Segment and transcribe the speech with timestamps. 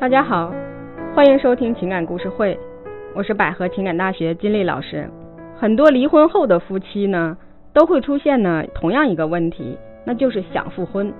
[0.00, 0.54] 大家好，
[1.12, 2.56] 欢迎收听情感故事会，
[3.16, 5.10] 我是百合情感大学金丽老师。
[5.56, 7.36] 很多离婚后的夫妻呢，
[7.72, 9.76] 都会出现呢同样一个问题，
[10.06, 11.12] 那就是想复婚。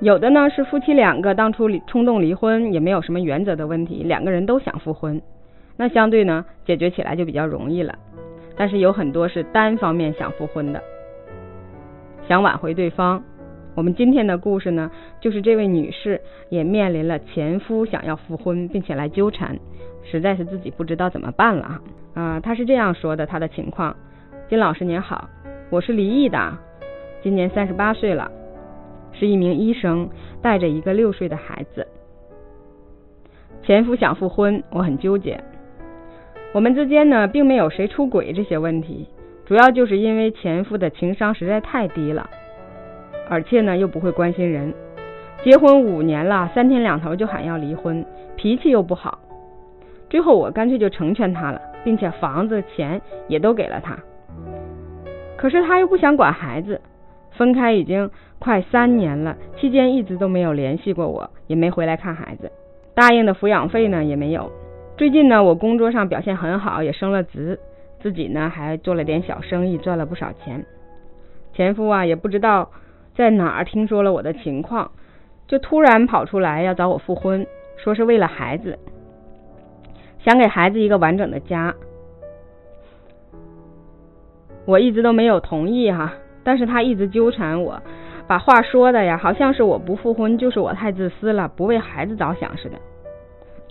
[0.00, 5.22] 有的呢是夫妻两个当初冲动离婚，也没有什么原则的问题，两个人都想复婚，
[5.76, 7.94] 那相对呢解决起来就比较容易了。
[8.56, 10.82] 但是有很多是单方面想复婚的，
[12.26, 13.22] 想挽回对方。
[13.74, 19.58] 我们今天的故事呢，就是这位女士也面临了前夫想要复婚，并且来纠缠，
[20.02, 21.80] 实在是自己不知道怎么办了啊！
[22.14, 23.96] 啊，她是这样说的：她的情况，
[24.46, 25.26] 金老师您好，
[25.70, 26.58] 我是离异的，
[27.22, 28.30] 今年三十八岁了，
[29.12, 30.06] 是一名医生，
[30.42, 31.86] 带着一个六岁的孩子。
[33.62, 35.42] 前夫想复婚，我很纠结。
[36.52, 39.06] 我们之间呢，并没有谁出轨这些问题，
[39.46, 42.28] 主要就是因为前夫的情商实在太低了。
[43.28, 44.74] 而且呢，又不会关心人，
[45.42, 48.04] 结婚五年了，三天两头就喊要离婚，
[48.36, 49.18] 脾气又不好。
[50.10, 53.96] 最后我干脆就成全他了，并且房子钱也都给了他。
[55.36, 56.80] 可是他又不想管孩子，
[57.30, 62.52] 分开已经快三年了，期间一直都没有联系过我，也没回来看孩子，
[62.94, 64.52] 答应的抚养费呢也没有。
[64.98, 67.58] 最近呢，我工作上表现很好，也升了职，
[68.00, 70.66] 自己呢还做了点小生意，赚了不少钱。
[71.54, 72.70] 前夫啊也不知道。
[73.14, 74.90] 在哪儿听说了我的情况，
[75.46, 77.46] 就突然跑出来要找我复婚，
[77.76, 78.78] 说是为了孩子，
[80.18, 81.74] 想给孩子一个完整的家。
[84.64, 86.12] 我一直都没有同意哈，
[86.44, 87.82] 但是他一直纠缠我，
[88.26, 92.76] 把话说的呀，好像是我不复婚就是我太自私了，不为孩子着想似的。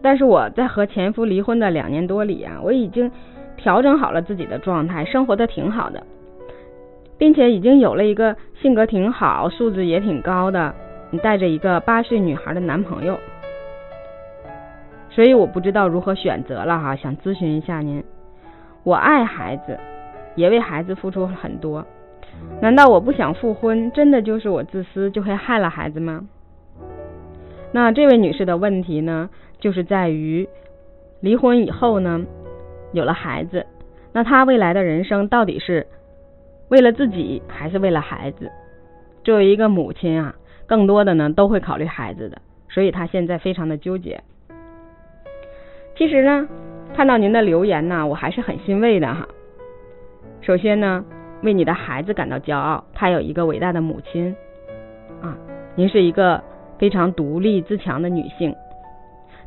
[0.04, 3.10] 但是我在和前夫离婚的两年多里啊，我已经
[3.56, 6.04] 调整好了自己的状态，生活的挺好的。
[7.22, 10.74] 并且已经有了一个性格挺好、素质也挺高的，
[11.12, 13.16] 你带着一个八岁女孩的男朋友，
[15.12, 18.04] 所以我不知道如何选择了哈，想咨询一下您。
[18.84, 19.78] 我爱孩子，
[20.34, 21.86] 也为孩子付出了很多，
[22.60, 26.28] 难道我不想复婚，真的就是我自私，就会害了孩子吗？
[27.72, 29.30] 那这位女士的问题呢，
[29.60, 30.50] 就是在于
[31.20, 32.26] 离婚以后呢，
[32.94, 33.68] 有了孩子，
[34.12, 35.86] 那她未来的人生到底是？
[36.72, 38.50] 为了自己还是为了孩子？
[39.26, 40.34] 作为一个母亲啊，
[40.66, 44.24] 更多的呢都会考虑孩子的，所以她现在非常的纠结。
[45.98, 46.48] 其实呢，
[46.96, 49.28] 看到您的留言呢，我还是很欣慰的哈。
[50.40, 51.04] 首先呢，
[51.44, 54.34] 为你的孩子感到骄傲，他有一个伟大的母亲
[55.22, 55.38] 啊，
[55.76, 56.42] 您是一个
[56.80, 58.56] 非常独立自强的女性，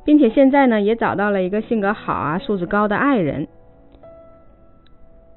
[0.05, 3.49] 并且现在呢也找到了一个性格好啊、素质高的爱人。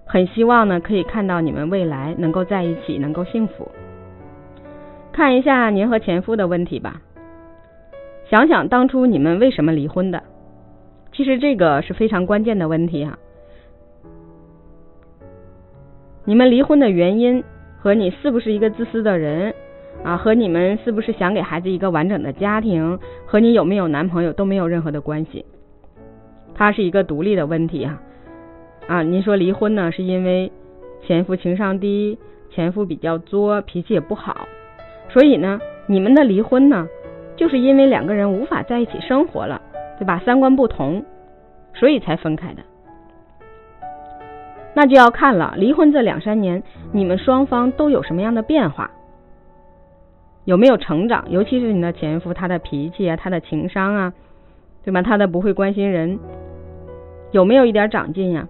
[0.07, 3.69] 很希望呢，可以看到你们未来能够在一起，能够幸福。
[5.11, 7.01] 看一下您和前夫的问题吧，
[8.29, 10.23] 想想当初你们为什么离婚的？
[11.11, 13.17] 其实这个是非常关键的问题啊。
[16.23, 17.43] 你们离婚的原因
[17.77, 19.53] 和你是不是一个自私的人
[20.03, 25.45] 啊，和你们是不是想给孩子一个完整的家庭，和你有没有男朋友都没有任何的关系。
[26.53, 28.01] 它是一个独立的问题啊。
[28.87, 30.49] 啊，您说离婚呢，是因为
[31.05, 32.17] 前夫情商低，
[32.49, 34.47] 前夫比较作，脾气也不好，
[35.09, 36.87] 所以呢，你们的离婚呢，
[37.35, 39.61] 就是因为两个人无法在一起生活了，
[39.99, 40.21] 对吧？
[40.25, 41.03] 三观不同，
[41.73, 42.63] 所以才分开的。
[44.73, 48.89] 那就要看了，离婚这两三年，你们双方都有什么样的变化？
[50.45, 51.25] 有没有成长？
[51.29, 54.13] 尤其是你的前夫，他的脾气啊，他的情商啊，
[54.85, 55.01] 对吧？
[55.01, 56.17] 他的不会关心人，
[57.31, 58.47] 有没有一点长进呀？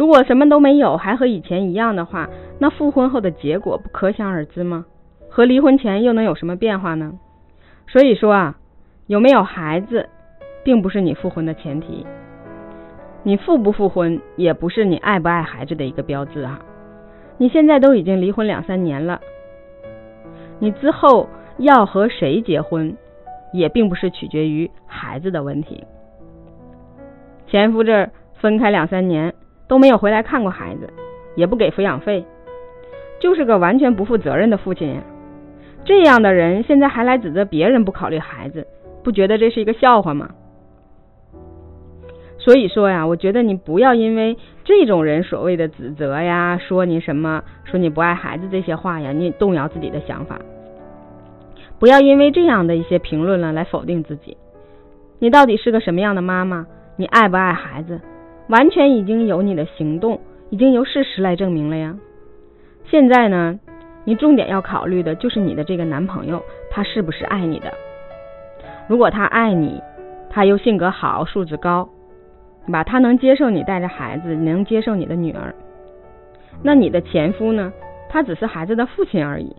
[0.00, 4.86] 如果什么都没有，还和以前一样的话，那复婚后的结果不可想而知吗？
[5.28, 7.18] 和离婚前又能有什么变化呢？
[7.86, 8.56] 所以说啊，
[9.08, 10.08] 有没有孩子，
[10.64, 12.06] 并不是你复婚的前提。
[13.24, 16.58] 你复不复婚，也不是你爱不爱孩子的一个标志啊。
[17.36, 19.20] 你现在都已经离婚两三年了，
[20.60, 21.28] 你之后
[21.58, 22.96] 要和谁结婚，
[23.52, 25.84] 也并不是取决于孩子的问题。
[27.48, 29.34] 前夫这儿分开两三年。
[29.70, 30.92] 都没有回来看过孩子，
[31.36, 32.24] 也不给抚养费，
[33.20, 35.00] 就是个完全不负责任的父亲呀！
[35.84, 38.66] 这样的人现在还来指责别人不考虑孩子，
[39.04, 40.30] 不觉得这是一个笑话吗？
[42.36, 50.40] 所以说呀，我觉得你不要因为这种人所谓的指责呀，说你什么，说你不爱孩子这些话呀，你动摇自己的想法。
[51.78, 54.36] 不要因为这样的一些评论了来否定自己。
[55.20, 56.66] 你到底是个什么样的妈妈？
[56.96, 58.00] 你爱不爱孩子？
[58.50, 60.20] 完全已经有你的行动，
[60.50, 61.96] 已经由事实来证明了呀。
[62.84, 63.60] 现在呢，
[64.04, 67.72] 你重点要考虑的就是你的这个男朋友，他是不是爱你的？
[68.88, 69.80] 如果他爱你，
[70.28, 71.88] 他又性格好、素质高，
[72.66, 72.82] 对吧？
[72.82, 75.54] 他能接受你带着孩子，能接受你的女儿。
[76.60, 77.72] 那你的前夫呢？
[78.08, 79.54] 他只是孩子的父亲而已，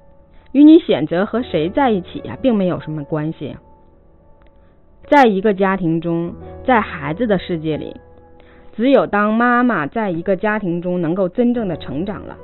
[0.51, 3.55] 与你选择和谁在一起呀，并没有什么关系。
[5.07, 6.35] 在一个家庭中，
[6.65, 7.95] 在孩子的世界里，
[8.81, 12.35] 只有当妈妈在一个家庭中能够真正的成长了，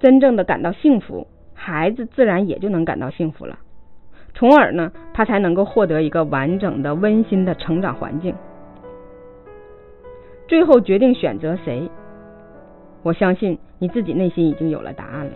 [0.00, 3.60] 真正的感到幸福，孩子自然也就能感到幸福了，
[4.34, 8.34] 从而呢，他才能够获得一个完整的、温馨的成长环境。
[10.48, 11.88] 最后决定选择谁？
[13.04, 15.34] 我相信你自己内心已经有了答案了。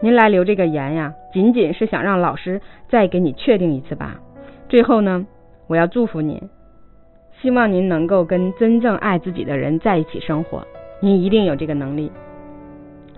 [0.00, 4.20] 您来留这个言呀，仅仅是想让老师再给你确定一次吧。
[4.68, 5.24] 最后呢，
[5.68, 6.50] 我要祝福您，
[7.40, 10.66] 希望您能够跟真正爱自己的人在一起生活，
[11.00, 12.10] 您一定有这个能力。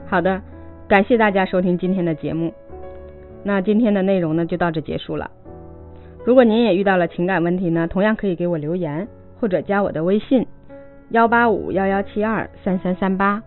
[0.06, 0.40] 好的，
[0.88, 2.52] 感谢大家收听今天的节目。
[3.44, 5.30] 那今天的内容呢，就到这结束了。
[6.24, 9.06] 如果您也遇到了情感问题呢，同样可以给我留言
[9.40, 10.46] 或者加我的微信。
[11.10, 13.40] 幺八五幺幺七二三三三八，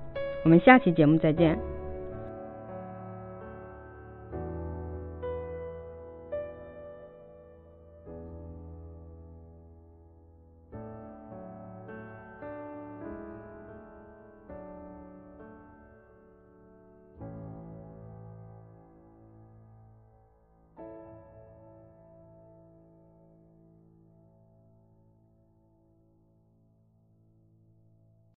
[0.45, 1.59] 我们下期节目再见。